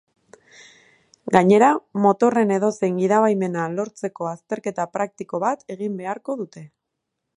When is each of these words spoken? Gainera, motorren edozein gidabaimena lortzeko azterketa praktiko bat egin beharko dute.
Gainera, 1.35 1.67
motorren 2.05 2.53
edozein 2.55 2.97
gidabaimena 3.01 3.67
lortzeko 3.77 4.31
azterketa 4.31 4.87
praktiko 4.99 5.43
bat 5.45 5.67
egin 5.77 6.01
beharko 6.01 6.39
dute. 6.43 6.65